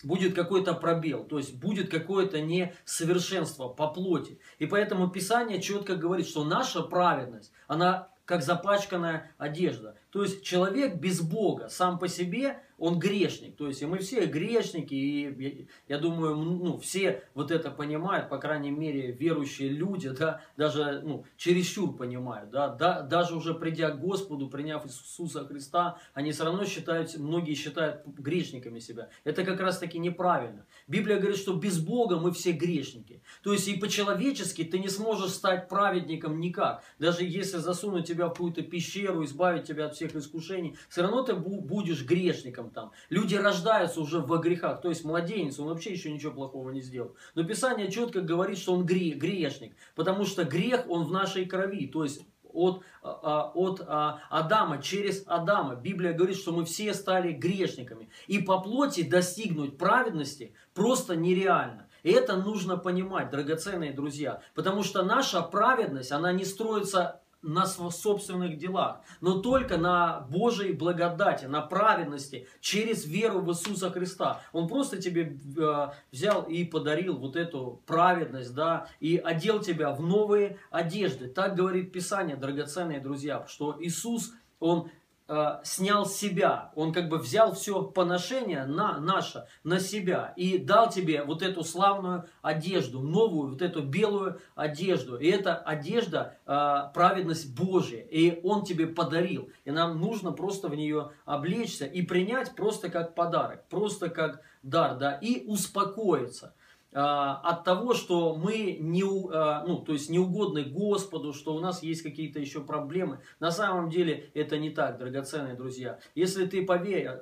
будет 0.04 0.36
какой-то 0.36 0.74
пробел, 0.74 1.24
то 1.24 1.38
есть 1.38 1.56
будет 1.56 1.90
какое-то 1.90 2.42
несовершенство 2.42 3.68
по 3.68 3.88
плоти. 3.88 4.40
И 4.58 4.66
поэтому 4.66 5.10
Писание 5.10 5.62
четко 5.62 5.96
говорит, 5.96 6.28
что 6.28 6.44
наша 6.44 6.82
праведность, 6.82 7.52
она 7.68 8.10
как 8.26 8.44
запачканная 8.44 9.32
одежда. 9.38 9.96
То 10.12 10.22
есть 10.22 10.44
человек 10.44 10.96
без 10.98 11.22
Бога 11.22 11.68
сам 11.70 11.98
по 11.98 12.08
себе 12.08 12.62
он 12.80 12.98
грешник. 12.98 13.56
То 13.56 13.68
есть 13.68 13.82
и 13.82 13.86
мы 13.86 14.00
все 14.00 14.26
грешники, 14.26 14.94
и 14.94 15.68
я, 15.88 15.98
думаю, 15.98 16.36
ну, 16.36 16.78
все 16.80 17.24
вот 17.34 17.52
это 17.52 17.72
понимают, 17.72 18.30
по 18.30 18.38
крайней 18.38 18.72
мере, 18.72 19.12
верующие 19.12 19.70
люди, 19.70 20.10
да, 20.10 20.42
даже 20.58 21.02
ну, 21.04 21.26
чересчур 21.38 21.96
понимают, 21.96 22.50
да, 22.50 22.70
да, 22.70 23.02
даже 23.02 23.36
уже 23.36 23.54
придя 23.54 23.92
к 23.92 24.00
Господу, 24.00 24.50
приняв 24.50 24.86
Иисуса 24.86 25.46
Христа, 25.46 25.98
они 26.14 26.32
все 26.32 26.46
равно 26.46 26.66
считают, 26.66 27.18
многие 27.18 27.54
считают 27.54 28.06
грешниками 28.06 28.80
себя. 28.80 29.10
Это 29.24 29.44
как 29.44 29.60
раз 29.60 29.78
таки 29.78 30.00
неправильно. 30.00 30.66
Библия 30.88 31.18
говорит, 31.18 31.38
что 31.38 31.54
без 31.54 31.80
Бога 31.80 32.18
мы 32.18 32.32
все 32.32 32.52
грешники. 32.52 33.22
То 33.44 33.54
есть 33.54 33.68
и 33.68 33.78
по-человечески 33.78 34.64
ты 34.64 34.80
не 34.80 34.90
сможешь 34.90 35.32
стать 35.32 35.68
праведником 35.68 36.40
никак. 36.40 36.84
Даже 36.98 37.26
если 37.26 37.58
засунуть 37.58 38.08
тебя 38.08 38.28
в 38.28 38.30
какую-то 38.30 38.62
пещеру, 38.62 39.24
избавить 39.26 39.66
тебя 39.66 39.86
от 39.86 39.96
всех 39.96 40.16
искушений, 40.16 40.78
все 40.88 41.02
равно 41.02 41.24
ты 41.24 41.36
будешь 41.36 42.06
грешником 42.06 42.69
там. 42.70 42.92
Люди 43.10 43.36
рождаются 43.36 44.02
уже 44.02 44.20
в 44.20 44.38
грехах, 44.40 44.82
то 44.82 44.90
есть 44.90 45.04
младенец, 45.04 45.60
он 45.60 45.68
вообще 45.68 45.92
еще 45.92 46.12
ничего 46.12 46.32
плохого 46.32 46.70
не 46.70 46.82
сделал. 46.82 47.16
Но 47.36 47.44
Писание 47.44 47.92
четко 47.92 48.22
говорит, 48.22 48.58
что 48.58 48.74
он 48.74 48.86
грешник, 48.86 49.76
потому 49.96 50.26
что 50.26 50.44
грех, 50.44 50.86
он 50.90 51.04
в 51.04 51.12
нашей 51.12 51.46
крови, 51.46 51.88
то 51.88 52.04
есть 52.04 52.22
от, 52.52 52.84
а, 53.02 53.20
а, 53.22 53.52
от 53.54 53.82
а, 53.88 54.20
Адама, 54.30 54.82
через 54.82 55.24
Адама. 55.28 55.76
Библия 55.76 56.14
говорит, 56.14 56.38
что 56.38 56.52
мы 56.52 56.66
все 56.66 56.94
стали 56.94 57.32
грешниками. 57.32 58.10
И 58.28 58.40
по 58.40 58.60
плоти 58.60 59.04
достигнуть 59.04 59.78
праведности 59.78 60.54
просто 60.74 61.16
нереально. 61.16 61.88
И 62.04 62.12
это 62.12 62.38
нужно 62.38 62.78
понимать, 62.78 63.30
драгоценные 63.30 63.92
друзья. 63.92 64.42
Потому 64.56 64.84
что 64.84 65.04
наша 65.04 65.42
праведность, 65.42 66.12
она 66.12 66.32
не 66.32 66.46
строится 66.46 67.22
на 67.42 67.66
собственных 67.66 68.58
делах, 68.58 69.02
но 69.22 69.40
только 69.40 69.78
на 69.78 70.22
Божьей 70.30 70.74
благодати, 70.74 71.46
на 71.46 71.62
праведности, 71.62 72.48
через 72.60 73.06
веру 73.06 73.40
в 73.40 73.50
Иисуса 73.50 73.90
Христа. 73.92 74.42
Он 74.52 74.68
просто 74.68 75.02
тебе 75.02 75.38
э, 75.58 75.88
взял 76.12 76.44
и 76.44 76.66
подарил 76.66 77.18
вот 77.18 77.36
эту 77.36 77.82
праведность, 77.86 78.54
да, 78.54 78.88
и 79.00 79.18
одел 79.18 79.60
тебя 79.60 79.92
в 79.92 80.02
новые 80.02 80.58
одежды. 80.70 81.28
Так 81.28 81.56
говорит 81.56 81.94
Писание, 81.94 82.36
драгоценные 82.36 83.00
друзья, 83.00 83.46
что 83.48 83.78
Иисус, 83.80 84.34
Он 84.60 84.90
э, 85.30 85.60
снял 85.64 86.06
себя, 86.06 86.72
он 86.76 86.92
как 86.92 87.08
бы 87.08 87.18
взял 87.20 87.54
все 87.54 87.84
поношение 87.84 88.66
на 88.66 89.00
наше, 89.00 89.46
на 89.64 89.80
себя 89.80 90.34
и 90.36 90.58
дал 90.58 90.90
тебе 90.90 91.24
вот 91.24 91.42
эту 91.42 91.64
славную 91.64 92.26
одежду, 92.42 93.00
новую 93.00 93.52
вот 93.52 93.62
эту 93.62 93.84
белую 93.84 94.42
одежду. 94.56 95.18
И 95.18 95.28
эта 95.28 95.56
одежда 95.56 96.38
э, 96.46 96.92
праведность 96.94 97.56
Божия, 97.56 98.02
и 98.02 98.42
он 98.44 98.66
тебе 98.66 98.88
подарил. 98.88 99.50
И 99.64 99.72
нам 99.72 100.00
нужно 100.00 100.32
просто 100.32 100.68
в 100.68 100.76
нее 100.76 101.12
облечься 101.26 101.86
и 101.86 102.02
принять 102.02 102.56
просто 102.56 102.90
как 102.90 103.16
подарок, 103.16 103.70
просто 103.70 104.10
как 104.10 104.42
дар, 104.64 104.98
да, 104.98 105.14
и 105.14 105.46
успокоиться. 105.46 106.54
А, 106.92 107.36
от 107.44 107.64
того, 107.64 107.94
что 107.94 108.36
мы 108.36 108.78
не, 108.80 109.04
а, 109.04 109.64
ну, 109.68 109.78
то 109.78 109.94
есть 109.94 110.10
не 110.10 110.18
угодны 110.18 110.64
Господу, 110.64 111.34
что 111.34 111.54
у 111.54 111.60
нас 111.60 111.84
есть 111.84 112.02
какие-то 112.02 112.40
еще 112.40 112.62
проблемы. 112.62 113.20
На 113.40 113.52
самом 113.52 113.90
деле 113.90 114.32
это 114.34 114.58
не 114.58 114.72
так, 114.72 114.98
драгоценные 114.98 115.54
друзья. 115.54 116.00
Если 116.16 116.48
ты 116.48 116.66
поверил 116.66 117.22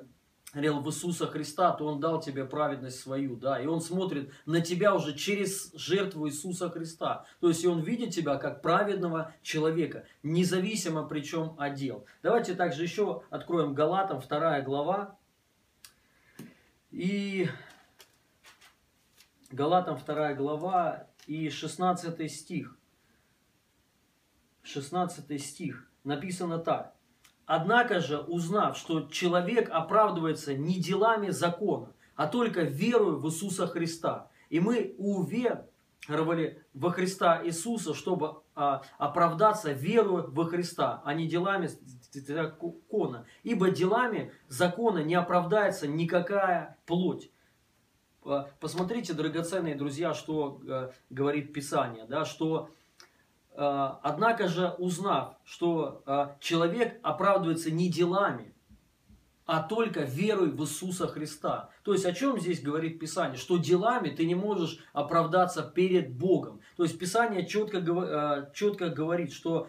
в 0.54 0.88
Иисуса 0.88 1.26
Христа, 1.26 1.72
то 1.72 1.84
Он 1.84 2.00
дал 2.00 2.22
тебе 2.22 2.46
праведность 2.46 3.00
свою, 3.00 3.36
да, 3.36 3.60
и 3.60 3.66
Он 3.66 3.82
смотрит 3.82 4.32
на 4.46 4.62
тебя 4.62 4.94
уже 4.94 5.14
через 5.14 5.70
жертву 5.74 6.26
Иисуса 6.26 6.70
Христа. 6.70 7.26
То 7.40 7.48
есть, 7.48 7.62
и 7.62 7.68
Он 7.68 7.82
видит 7.82 8.14
тебя 8.14 8.36
как 8.36 8.62
праведного 8.62 9.34
человека, 9.42 10.06
независимо 10.22 11.06
при 11.06 11.20
чем 11.20 11.54
одел. 11.58 12.06
Давайте 12.22 12.54
также 12.54 12.84
еще 12.84 13.22
откроем 13.28 13.74
Галатам, 13.74 14.22
вторая 14.22 14.62
глава, 14.62 15.18
и 16.90 17.48
Галатам 19.50 19.96
2 19.96 20.34
глава 20.34 21.06
и 21.26 21.48
16 21.48 22.30
стих. 22.30 22.76
16 24.62 25.42
стих 25.42 25.90
написано 26.04 26.58
так. 26.58 26.94
Однако 27.46 28.00
же, 28.00 28.18
узнав, 28.18 28.76
что 28.76 29.08
человек 29.08 29.70
оправдывается 29.70 30.52
не 30.52 30.78
делами 30.78 31.30
закона, 31.30 31.94
а 32.14 32.26
только 32.26 32.60
верою 32.60 33.16
в 33.16 33.26
Иисуса 33.26 33.66
Христа, 33.66 34.28
и 34.50 34.60
мы 34.60 34.94
уверовали 34.98 36.62
во 36.74 36.90
Христа 36.90 37.42
Иисуса, 37.42 37.94
чтобы 37.94 38.42
а, 38.54 38.82
оправдаться 38.98 39.72
верою 39.72 40.30
во 40.30 40.44
Христа, 40.44 41.00
а 41.06 41.14
не 41.14 41.26
делами 41.26 41.70
закона. 42.12 43.24
Ибо 43.44 43.70
делами 43.70 44.30
закона 44.48 44.98
не 44.98 45.14
оправдается 45.14 45.88
никакая 45.88 46.76
плоть. 46.84 47.30
Э, 48.28 48.44
посмотрите, 48.60 49.14
драгоценные 49.14 49.74
друзья, 49.74 50.12
что 50.14 50.60
э, 50.66 50.90
говорит 51.10 51.52
Писание, 51.52 52.04
да, 52.06 52.24
что 52.24 52.70
э, 53.52 53.56
однако 53.56 54.48
же 54.48 54.74
узнав, 54.78 55.36
что 55.44 56.02
человек 56.40 56.98
оправдывается 57.02 57.70
не 57.70 57.90
делами, 57.90 58.54
а 59.46 59.62
только 59.62 60.02
верой 60.02 60.50
в 60.50 60.60
Иисуса 60.60 61.06
Христа. 61.06 61.70
То 61.82 61.94
есть 61.94 62.04
о 62.04 62.12
чем 62.12 62.38
здесь 62.38 62.60
говорит 62.60 63.00
Писание? 63.00 63.38
Что 63.38 63.56
делами 63.56 64.10
ты 64.10 64.26
не 64.26 64.34
можешь 64.34 64.78
оправдаться 64.92 65.62
перед 65.62 66.12
Богом. 66.12 66.60
То 66.76 66.82
есть 66.82 66.98
Писание 66.98 67.46
четко, 67.46 68.50
четко 68.54 68.90
говорит, 68.90 69.32
что 69.32 69.68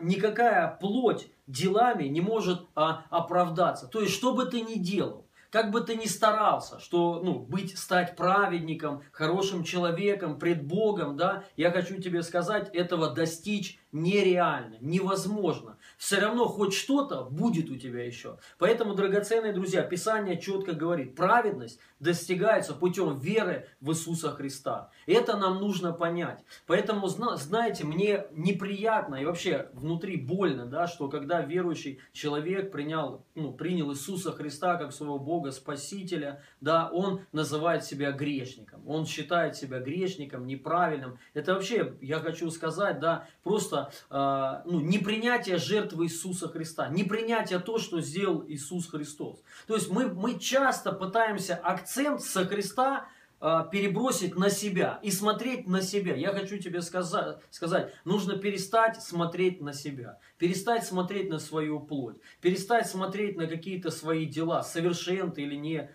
никакая 0.00 0.76
плоть 0.80 1.30
делами 1.46 2.08
не 2.08 2.20
может 2.20 2.66
оправдаться. 2.74 3.86
То 3.86 4.00
есть 4.00 4.12
что 4.14 4.34
бы 4.34 4.46
ты 4.46 4.62
ни 4.62 4.80
делал, 4.80 5.26
как 5.50 5.70
бы 5.70 5.80
ты 5.80 5.96
ни 5.96 6.06
старался, 6.06 6.78
что, 6.78 7.20
ну, 7.22 7.38
быть, 7.40 7.76
стать 7.78 8.16
праведником, 8.16 9.02
хорошим 9.12 9.64
человеком, 9.64 10.38
пред 10.38 10.64
Богом, 10.64 11.16
да, 11.16 11.44
я 11.56 11.70
хочу 11.70 12.00
тебе 12.00 12.22
сказать, 12.22 12.70
этого 12.72 13.10
достичь 13.10 13.79
нереально, 13.92 14.76
невозможно. 14.80 15.78
Все 15.96 16.18
равно 16.18 16.46
хоть 16.46 16.74
что-то 16.74 17.24
будет 17.24 17.70
у 17.70 17.76
тебя 17.76 18.04
еще. 18.04 18.38
Поэтому, 18.58 18.94
драгоценные 18.94 19.52
друзья, 19.52 19.82
Писание 19.82 20.40
четко 20.40 20.72
говорит, 20.72 21.14
праведность 21.16 21.80
достигается 21.98 22.74
путем 22.74 23.18
веры 23.18 23.68
в 23.80 23.90
Иисуса 23.90 24.30
Христа. 24.30 24.90
Это 25.06 25.36
нам 25.36 25.60
нужно 25.60 25.92
понять. 25.92 26.44
Поэтому, 26.66 27.08
знаете, 27.08 27.84
мне 27.84 28.26
неприятно 28.32 29.16
и 29.16 29.24
вообще 29.24 29.68
внутри 29.72 30.16
больно, 30.16 30.66
да, 30.66 30.86
что 30.86 31.08
когда 31.08 31.42
верующий 31.42 32.00
человек 32.12 32.72
принял, 32.72 33.24
ну, 33.34 33.52
принял 33.52 33.92
Иисуса 33.92 34.32
Христа 34.32 34.76
как 34.76 34.92
своего 34.92 35.18
Бога, 35.18 35.50
Спасителя, 35.50 36.42
да, 36.60 36.88
он 36.90 37.22
называет 37.32 37.84
себя 37.84 38.12
грешником. 38.12 38.88
Он 38.88 39.06
считает 39.06 39.56
себя 39.56 39.80
грешником, 39.80 40.46
неправильным. 40.46 41.18
Это 41.34 41.54
вообще, 41.54 41.94
я 42.00 42.20
хочу 42.20 42.50
сказать, 42.50 43.00
да, 43.00 43.26
просто 43.42 43.79
э, 44.10 44.62
ну, 44.64 44.80
непринятие 44.80 45.58
жертвы 45.58 46.06
Иисуса 46.06 46.48
Христа, 46.48 46.88
непринятие 46.88 47.58
то, 47.60 47.78
что 47.78 48.00
сделал 48.00 48.44
Иисус 48.46 48.88
Христос. 48.88 49.42
То 49.66 49.74
есть 49.74 49.90
мы, 49.90 50.08
мы 50.08 50.38
часто 50.38 50.92
пытаемся 50.92 51.54
акцент 51.56 52.22
со 52.22 52.44
Христа 52.46 53.08
э, 53.40 53.64
перебросить 53.70 54.36
на 54.36 54.50
себя 54.50 54.98
и 55.02 55.10
смотреть 55.10 55.66
на 55.66 55.82
себя. 55.82 56.14
Я 56.14 56.32
хочу 56.32 56.58
тебе 56.58 56.82
сказать, 56.82 57.38
сказать, 57.50 57.94
нужно 58.04 58.36
перестать 58.36 59.02
смотреть 59.02 59.60
на 59.60 59.72
себя, 59.72 60.18
перестать 60.38 60.84
смотреть 60.84 61.30
на 61.30 61.38
свою 61.38 61.80
плоть, 61.80 62.16
перестать 62.40 62.88
смотреть 62.88 63.36
на 63.36 63.46
какие-то 63.46 63.90
свои 63.90 64.26
дела, 64.26 64.62
совершен 64.62 65.32
ты 65.32 65.42
или 65.42 65.54
не 65.54 65.90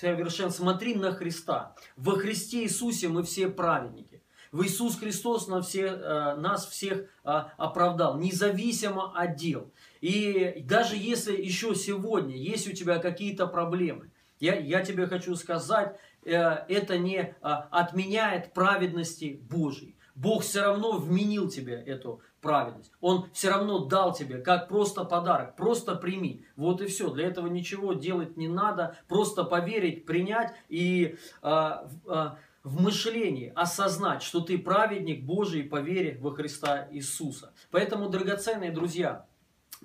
совершен. 0.00 0.50
Смотри 0.50 0.94
на 0.94 1.12
Христа. 1.12 1.74
Во 1.96 2.12
Христе 2.12 2.64
Иисусе 2.64 3.08
мы 3.08 3.22
все 3.22 3.48
праведники. 3.48 4.09
В 4.52 4.64
Иисус 4.64 4.98
Христос 4.98 5.46
нас, 5.46 5.68
все, 5.68 5.86
э, 5.86 6.34
нас 6.36 6.66
всех 6.66 6.98
э, 6.98 7.04
оправдал, 7.24 8.18
независимо 8.18 9.12
от 9.14 9.36
дел. 9.36 9.70
И 10.00 10.62
даже 10.64 10.96
если 10.96 11.40
еще 11.40 11.76
сегодня 11.76 12.36
есть 12.36 12.68
у 12.68 12.72
тебя 12.72 12.98
какие-то 12.98 13.46
проблемы, 13.46 14.10
я, 14.40 14.56
я 14.56 14.82
тебе 14.82 15.06
хочу 15.06 15.36
сказать, 15.36 15.96
э, 16.24 16.34
это 16.34 16.98
не 16.98 17.34
отменяет 17.40 18.52
праведности 18.52 19.40
Божьей. 19.48 19.96
Бог 20.16 20.42
все 20.42 20.62
равно 20.62 20.98
вменил 20.98 21.48
тебе 21.48 21.74
эту 21.74 22.20
праведность. 22.40 22.92
Он 23.00 23.26
все 23.32 23.50
равно 23.50 23.86
дал 23.86 24.12
тебе, 24.12 24.38
как 24.38 24.68
просто 24.68 25.04
подарок. 25.04 25.56
Просто 25.56 25.94
прими. 25.94 26.44
Вот 26.56 26.80
и 26.80 26.86
все. 26.86 27.10
Для 27.10 27.26
этого 27.26 27.46
ничего 27.46 27.92
делать 27.92 28.36
не 28.36 28.48
надо. 28.48 28.98
Просто 29.08 29.44
поверить, 29.44 30.04
принять 30.06 30.52
и 30.68 31.16
а, 31.42 31.88
а, 32.06 32.38
в 32.62 32.80
мышлении 32.80 33.52
осознать, 33.54 34.22
что 34.22 34.40
ты 34.40 34.58
праведник 34.58 35.24
Божий 35.24 35.62
по 35.62 35.80
вере 35.80 36.18
во 36.20 36.32
Христа 36.32 36.88
Иисуса. 36.90 37.52
Поэтому, 37.70 38.08
драгоценные 38.08 38.70
друзья, 38.70 39.26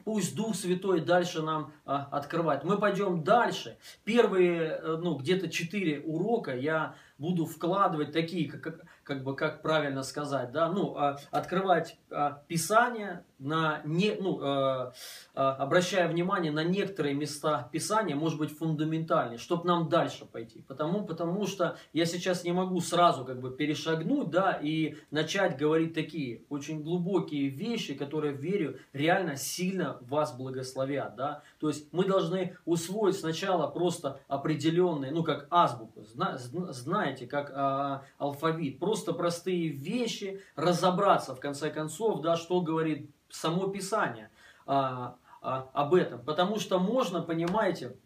Пусть 0.04 0.36
Дух 0.36 0.56
Святой 0.56 1.00
дальше 1.00 1.42
нам 1.42 1.72
а, 1.86 2.10
открывает. 2.12 2.66
Мы 2.66 2.78
пойдем 2.78 3.24
дальше. 3.24 3.78
Первые, 4.04 4.62
э, 4.62 4.98
ну, 5.02 5.16
где-то 5.16 5.50
четыре 5.50 6.02
урока 6.02 6.56
я 6.56 6.96
буду 7.18 7.46
вкладывать 7.46 8.12
такие, 8.12 8.50
как, 8.50 8.82
как 9.04 9.24
бы, 9.24 9.36
как 9.36 9.62
правильно 9.62 10.04
сказать, 10.04 10.52
да, 10.52 10.70
ну, 10.70 10.96
а, 10.98 11.18
открывать 11.32 11.98
а, 12.10 12.44
Писание, 12.48 13.24
на 13.38 13.82
не, 13.84 14.16
ну, 14.20 14.40
а, 14.42 14.94
обращая 15.34 16.08
внимание 16.08 16.52
на 16.52 16.64
некоторые 16.64 17.16
места 17.16 17.70
Писания, 17.72 18.16
может 18.16 18.40
быть, 18.40 18.58
фундаментальные, 18.58 19.38
чтобы 19.38 19.68
нам 19.68 19.90
дальше 19.90 20.26
пойти. 20.26 20.62
Потому, 20.62 21.06
потому 21.06 21.46
что 21.46 21.78
я 21.94 22.06
сейчас 22.06 22.44
не 22.44 22.54
могу 22.54 22.80
сразу 22.80 23.26
как 23.26 23.42
бы 23.42 23.52
перешагнуть, 23.52 24.30
да, 24.30 24.58
и 24.62 24.96
начать 25.12 25.58
говорить 25.58 25.94
такие 25.94 26.44
очень 26.50 26.82
глубокие 26.82 27.50
вещи, 27.50 27.94
которые, 27.94 28.34
верю, 28.34 28.80
реально 28.94 29.36
сильно 29.36 29.98
вас 30.02 30.36
благословят, 30.36 31.16
да. 31.16 31.44
То 31.66 31.70
есть 31.70 31.88
мы 31.92 32.06
должны 32.06 32.56
усвоить 32.66 33.18
сначала 33.18 33.66
просто 33.66 34.20
определенные, 34.28 35.12
ну, 35.12 35.24
как 35.24 35.48
азбуку, 35.50 36.04
зна, 36.04 36.38
знаете, 36.38 37.26
как 37.26 37.52
а, 37.56 38.04
алфавит, 38.20 38.78
просто 38.78 39.14
простые 39.14 39.70
вещи, 39.70 40.44
разобраться 40.56 41.34
в 41.34 41.40
конце 41.40 41.72
концов, 41.72 42.22
да, 42.22 42.36
что 42.36 42.62
говорит 42.62 43.10
само 43.32 43.66
Писание 43.70 44.30
а, 44.68 45.16
а, 45.42 45.68
об 45.74 45.96
этом. 45.96 46.24
Потому 46.24 46.60
что 46.60 46.78
можно, 46.78 47.24
понимаете, 47.24 47.98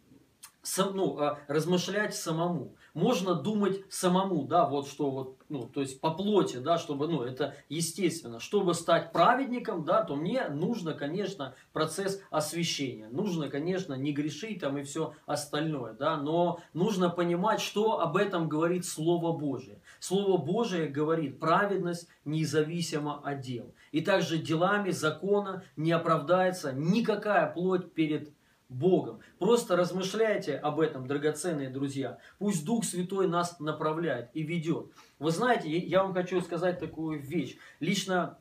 сам, 0.62 0.96
ну, 0.96 1.20
а, 1.20 1.39
размышлять 1.50 2.16
самому. 2.16 2.75
Можно 2.93 3.36
думать 3.36 3.81
самому, 3.89 4.46
да, 4.46 4.65
вот 4.67 4.88
что 4.88 5.10
вот, 5.10 5.38
ну, 5.50 5.63
то 5.67 5.81
есть 5.81 6.00
по 6.00 6.12
плоти, 6.12 6.58
да, 6.58 6.77
чтобы, 6.77 7.08
ну, 7.08 7.24
это 7.24 7.55
естественно. 7.69 8.39
Чтобы 8.39 8.74
стать 8.74 9.12
праведником, 9.12 9.86
да, 9.86 10.03
то 10.03 10.15
мне 10.15 10.48
нужно, 10.50 10.93
конечно, 10.93 11.55
процесс 11.74 12.22
освящения. 12.29 13.10
Нужно, 13.10 13.50
конечно, 13.50 13.93
не 13.93 14.12
грешить 14.12 14.62
там 14.62 14.77
и 14.77 14.84
все 14.84 15.13
остальное, 15.25 15.93
да, 15.93 16.17
но 16.17 16.60
нужно 16.74 17.10
понимать, 17.10 17.62
что 17.62 18.00
об 18.00 18.17
этом 18.17 18.48
говорит 18.50 18.86
Слово 18.86 19.38
Божие. 19.38 19.81
Слово 20.00 20.38
Божие 20.38 20.88
говорит, 20.88 21.39
праведность 21.39 22.08
независимо 22.25 23.22
от 23.24 23.41
дел. 23.41 23.74
И 23.91 24.01
также 24.01 24.38
делами 24.38 24.91
закона 24.91 25.63
не 25.75 25.91
оправдается 25.91 26.72
никакая 26.74 27.51
плоть 27.51 27.93
перед 27.93 28.31
Богом. 28.69 29.19
Просто 29.39 29.75
размышляйте 29.75 30.55
об 30.55 30.79
этом, 30.79 31.07
драгоценные 31.07 31.69
друзья. 31.69 32.19
Пусть 32.38 32.63
Дух 32.65 32.85
Святой 32.85 33.27
нас 33.27 33.59
направляет 33.59 34.29
и 34.33 34.43
ведет. 34.43 34.91
Вы 35.17 35.31
знаете, 35.31 35.75
я 35.75 36.03
вам 36.03 36.13
хочу 36.13 36.39
сказать 36.41 36.79
такую 36.79 37.19
вещь. 37.19 37.57
Лично 37.79 38.38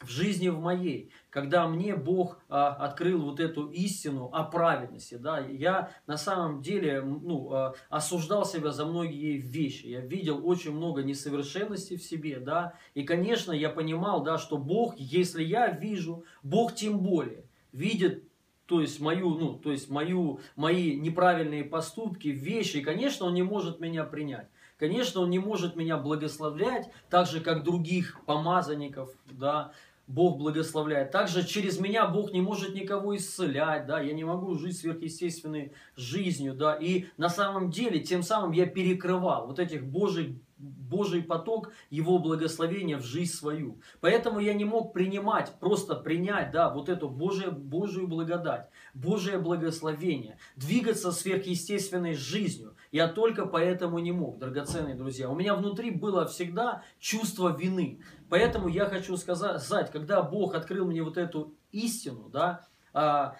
в 0.00 0.08
жизни 0.10 0.48
в 0.48 0.60
моей, 0.60 1.10
когда 1.30 1.66
мне 1.66 1.96
Бог 1.96 2.38
а, 2.48 2.68
открыл 2.74 3.22
вот 3.22 3.40
эту 3.40 3.68
истину 3.70 4.28
о 4.32 4.44
праведности, 4.44 5.14
да, 5.14 5.38
я 5.38 5.90
на 6.06 6.18
самом 6.18 6.60
деле 6.60 7.00
ну, 7.00 7.50
а, 7.52 7.74
осуждал 7.88 8.44
себя 8.44 8.72
за 8.72 8.84
многие 8.84 9.38
вещи. 9.38 9.86
Я 9.86 10.00
видел 10.00 10.46
очень 10.46 10.72
много 10.72 11.02
несовершенностей 11.02 11.96
в 11.96 12.02
себе, 12.02 12.40
да, 12.40 12.74
и, 12.94 13.04
конечно, 13.04 13.52
я 13.52 13.70
понимал, 13.70 14.22
да, 14.22 14.36
что 14.36 14.58
Бог, 14.58 14.94
если 14.98 15.42
я 15.42 15.70
вижу, 15.70 16.24
Бог 16.42 16.74
тем 16.74 16.98
более 17.00 17.44
видит 17.72 18.24
то 18.66 18.80
есть 18.80 19.00
мою, 19.00 19.30
ну, 19.30 19.54
то 19.54 19.70
есть 19.70 19.88
мою, 19.88 20.40
мои 20.56 20.96
неправильные 20.96 21.64
поступки, 21.64 22.28
вещи, 22.28 22.80
конечно, 22.80 23.26
он 23.26 23.34
не 23.34 23.42
может 23.42 23.80
меня 23.80 24.04
принять. 24.04 24.48
Конечно, 24.78 25.22
он 25.22 25.30
не 25.30 25.38
может 25.38 25.74
меня 25.76 25.96
благословлять, 25.96 26.90
так 27.08 27.26
же, 27.26 27.40
как 27.40 27.64
других 27.64 28.20
помазанников, 28.26 29.10
да, 29.24 29.72
Бог 30.06 30.38
благословляет. 30.38 31.10
Также 31.10 31.44
через 31.44 31.80
меня 31.80 32.06
Бог 32.06 32.32
не 32.32 32.40
может 32.40 32.74
никого 32.74 33.16
исцелять, 33.16 33.86
да, 33.86 34.00
я 34.00 34.12
не 34.12 34.24
могу 34.24 34.54
жить 34.54 34.78
сверхъестественной 34.78 35.72
жизнью, 35.96 36.54
да, 36.54 36.74
и 36.74 37.06
на 37.16 37.28
самом 37.28 37.70
деле 37.70 38.00
тем 38.00 38.22
самым 38.22 38.52
я 38.52 38.66
перекрывал 38.66 39.46
вот 39.46 39.58
этих 39.58 39.84
Божьих 39.84 40.36
Божий 40.58 41.22
поток, 41.22 41.72
Его 41.90 42.18
благословения 42.18 42.96
в 42.96 43.04
жизнь 43.04 43.32
свою. 43.32 43.80
Поэтому 44.00 44.38
я 44.40 44.54
не 44.54 44.64
мог 44.64 44.92
принимать, 44.92 45.52
просто 45.60 45.94
принять, 45.94 46.50
да, 46.50 46.70
вот 46.70 46.88
эту 46.88 47.08
Божию, 47.08 47.52
Божию 47.52 48.08
благодать, 48.08 48.68
Божие 48.94 49.38
благословение, 49.38 50.38
двигаться 50.56 51.12
сверхъестественной 51.12 52.14
жизнью. 52.14 52.74
Я 52.90 53.08
только 53.08 53.46
поэтому 53.46 53.98
не 53.98 54.12
мог, 54.12 54.38
драгоценные 54.38 54.94
друзья. 54.94 55.28
У 55.28 55.34
меня 55.34 55.54
внутри 55.54 55.90
было 55.90 56.26
всегда 56.26 56.82
чувство 56.98 57.56
вины. 57.56 58.00
Поэтому 58.30 58.68
я 58.68 58.86
хочу 58.86 59.16
сказать, 59.16 59.90
когда 59.90 60.22
Бог 60.22 60.54
открыл 60.54 60.86
мне 60.86 61.02
вот 61.02 61.18
эту 61.18 61.54
истину, 61.72 62.28
да, 62.30 62.66
а, 62.94 63.36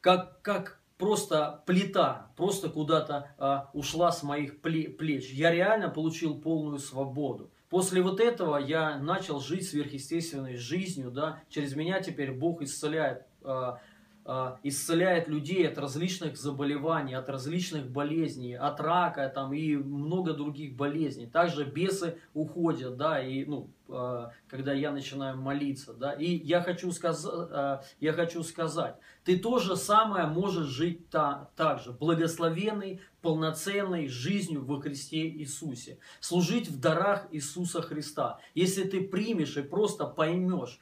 как, 0.00 0.40
как 0.40 0.75
просто 0.98 1.62
плита, 1.66 2.30
просто 2.36 2.68
куда-то 2.68 3.34
а, 3.38 3.70
ушла 3.72 4.12
с 4.12 4.22
моих 4.22 4.60
плеч. 4.60 5.30
Я 5.32 5.50
реально 5.50 5.88
получил 5.88 6.40
полную 6.40 6.78
свободу. 6.78 7.50
После 7.68 8.00
вот 8.00 8.20
этого 8.20 8.58
я 8.58 8.98
начал 8.98 9.40
жить 9.40 9.68
сверхъестественной 9.68 10.56
жизнью, 10.56 11.10
да, 11.10 11.42
через 11.48 11.74
меня 11.74 12.00
теперь 12.00 12.32
Бог 12.32 12.62
исцеляет 12.62 13.26
а, 13.42 13.80
а, 14.28 14.58
исцеляет 14.64 15.28
людей 15.28 15.68
от 15.68 15.78
различных 15.78 16.36
заболеваний, 16.36 17.14
от 17.14 17.28
различных 17.28 17.88
болезней, 17.88 18.54
от 18.54 18.80
рака 18.80 19.28
там, 19.28 19.54
и 19.54 19.76
много 19.76 20.32
других 20.32 20.74
болезней. 20.74 21.26
Также 21.28 21.64
бесы 21.64 22.18
уходят, 22.34 22.96
да, 22.96 23.22
и, 23.22 23.44
ну, 23.44 23.70
когда 23.86 24.72
я 24.72 24.90
начинаю 24.90 25.36
молиться, 25.36 25.94
да, 25.94 26.12
и 26.12 26.36
я 26.36 26.60
хочу, 26.60 26.90
сказать, 26.92 27.32
а, 27.52 27.82
я 28.00 28.12
хочу 28.12 28.42
сказать, 28.42 28.96
ты 29.24 29.38
тоже 29.38 29.76
самое 29.76 30.26
можешь 30.26 30.66
жить 30.66 31.08
та, 31.08 31.50
так 31.56 31.80
же, 31.80 31.92
благословенной, 31.92 33.00
полноценной 33.22 34.08
жизнью 34.08 34.64
во 34.64 34.80
Христе 34.80 35.28
Иисусе, 35.28 35.98
служить 36.20 36.68
в 36.68 36.80
дарах 36.80 37.26
Иисуса 37.30 37.82
Христа. 37.82 38.38
Если 38.54 38.84
ты 38.84 39.02
примешь 39.02 39.56
и 39.56 39.62
просто 39.62 40.06
поймешь, 40.06 40.78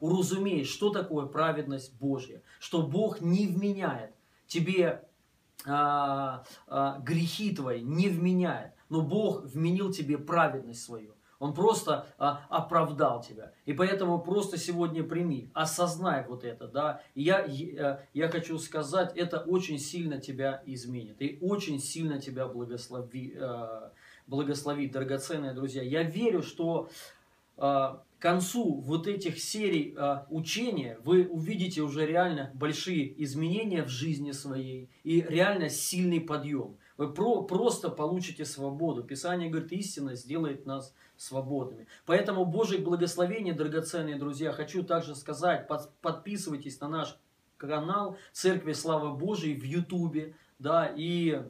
уразумеешь, 0.00 0.68
что 0.68 0.90
такое 0.90 1.26
праведность 1.26 1.94
Божья, 1.98 2.42
что 2.58 2.82
Бог 2.82 3.20
не 3.20 3.46
вменяет 3.46 4.14
тебе 4.46 5.04
а, 5.66 6.44
а, 6.66 6.98
грехи 7.00 7.54
твои, 7.54 7.82
не 7.82 8.08
вменяет, 8.08 8.72
но 8.88 9.02
Бог 9.02 9.44
вменил 9.44 9.92
тебе 9.92 10.18
праведность 10.18 10.82
свою. 10.82 11.14
Он 11.38 11.54
просто 11.54 12.06
а, 12.18 12.46
оправдал 12.48 13.22
тебя. 13.22 13.52
И 13.64 13.72
поэтому 13.72 14.20
просто 14.20 14.56
сегодня 14.56 15.04
прими, 15.04 15.50
осознай 15.54 16.26
вот 16.26 16.44
это, 16.44 16.66
да. 16.66 17.00
И 17.14 17.22
я, 17.22 17.44
я, 17.44 18.02
я 18.12 18.28
хочу 18.28 18.58
сказать, 18.58 19.16
это 19.16 19.38
очень 19.38 19.78
сильно 19.78 20.20
тебя 20.20 20.62
изменит. 20.66 21.16
И 21.20 21.38
очень 21.40 21.80
сильно 21.80 22.20
тебя 22.20 22.46
благослови, 22.48 23.36
а, 23.38 23.92
благословит, 24.26 24.92
драгоценные 24.92 25.52
друзья. 25.52 25.82
Я 25.82 26.02
верю, 26.02 26.42
что 26.42 26.90
а, 27.56 28.02
к 28.18 28.22
концу 28.22 28.80
вот 28.80 29.06
этих 29.06 29.38
серий 29.38 29.94
а, 29.96 30.26
учения 30.30 30.98
вы 31.04 31.26
увидите 31.26 31.82
уже 31.82 32.04
реально 32.04 32.50
большие 32.54 33.22
изменения 33.22 33.84
в 33.84 33.88
жизни 33.88 34.32
своей 34.32 34.88
и 35.04 35.20
реально 35.20 35.68
сильный 35.68 36.20
подъем. 36.20 36.76
Вы 36.98 37.14
про, 37.14 37.44
просто 37.44 37.90
получите 37.90 38.44
свободу. 38.44 39.04
Писание 39.04 39.48
говорит, 39.48 39.70
истина 39.72 40.16
сделает 40.16 40.66
нас 40.66 40.92
свободными. 41.16 41.86
Поэтому 42.04 42.44
Божье 42.44 42.78
благословение, 42.78 43.54
драгоценные 43.54 44.16
друзья, 44.16 44.52
хочу 44.52 44.82
также 44.82 45.14
сказать, 45.14 45.68
под, 45.68 45.94
подписывайтесь 46.00 46.80
на 46.80 46.88
наш 46.88 47.16
канал 47.56 48.18
Церкви 48.32 48.72
Славы 48.72 49.16
Божией 49.16 49.54
в 49.54 49.62
Ютубе, 49.62 50.34
да, 50.58 50.92
и 50.92 51.40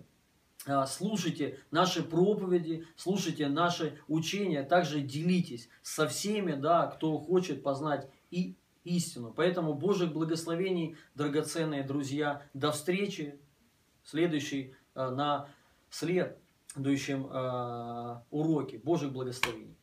а, 0.67 0.87
слушайте 0.87 1.59
наши 1.71 2.03
проповеди, 2.03 2.87
слушайте 2.97 3.49
наши 3.49 3.99
учения, 4.07 4.63
также 4.63 5.01
делитесь 5.01 5.71
со 5.83 6.07
всеми, 6.07 6.53
да, 6.53 6.89
кто 6.89 7.19
хочет 7.19 7.63
познать 7.63 8.07
и 8.31 8.55
истину. 8.85 9.33
Поэтому 9.35 9.73
Божьих 9.73 10.13
благословений, 10.13 10.97
драгоценные 11.15 11.85
друзья, 11.85 12.43
до 12.53 12.71
встречи 12.71 13.39
следующей 14.05 14.73
а, 14.73 14.78
на 15.11 15.49
следующем 15.91 17.29
а, 17.31 18.25
уроке. 18.31 18.79
Божьих 18.79 19.13
благословений. 19.13 19.78